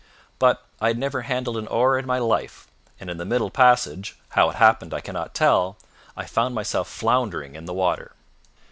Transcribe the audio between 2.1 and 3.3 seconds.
life, and in the